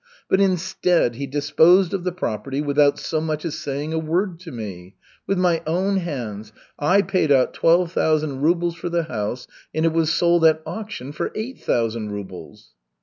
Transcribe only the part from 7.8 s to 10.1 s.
thousand rubles for the house, and it